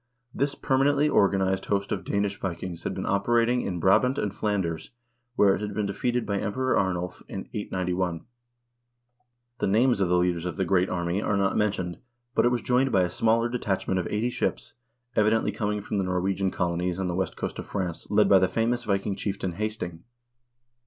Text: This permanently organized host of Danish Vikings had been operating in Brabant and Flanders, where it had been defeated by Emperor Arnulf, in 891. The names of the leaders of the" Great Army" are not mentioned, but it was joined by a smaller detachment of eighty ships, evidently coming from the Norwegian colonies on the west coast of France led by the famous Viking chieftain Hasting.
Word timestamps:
This 0.33 0.55
permanently 0.55 1.07
organized 1.07 1.65
host 1.65 1.91
of 1.91 2.03
Danish 2.03 2.39
Vikings 2.39 2.85
had 2.85 2.95
been 2.95 3.05
operating 3.05 3.61
in 3.61 3.79
Brabant 3.79 4.17
and 4.17 4.33
Flanders, 4.33 4.89
where 5.35 5.53
it 5.53 5.61
had 5.61 5.75
been 5.75 5.85
defeated 5.85 6.25
by 6.25 6.39
Emperor 6.39 6.75
Arnulf, 6.75 7.21
in 7.27 7.47
891. 7.53 8.25
The 9.59 9.67
names 9.67 10.01
of 10.01 10.09
the 10.09 10.17
leaders 10.17 10.45
of 10.47 10.55
the" 10.55 10.65
Great 10.65 10.89
Army" 10.89 11.21
are 11.21 11.37
not 11.37 11.55
mentioned, 11.55 11.99
but 12.33 12.45
it 12.45 12.49
was 12.51 12.63
joined 12.63 12.91
by 12.91 13.03
a 13.03 13.11
smaller 13.11 13.47
detachment 13.47 13.99
of 13.99 14.07
eighty 14.07 14.31
ships, 14.31 14.73
evidently 15.15 15.51
coming 15.51 15.81
from 15.81 15.99
the 15.99 16.03
Norwegian 16.03 16.49
colonies 16.49 16.97
on 16.97 17.05
the 17.07 17.13
west 17.13 17.37
coast 17.37 17.59
of 17.59 17.67
France 17.67 18.09
led 18.09 18.27
by 18.27 18.39
the 18.39 18.47
famous 18.47 18.85
Viking 18.85 19.15
chieftain 19.15 19.51
Hasting. 19.51 20.03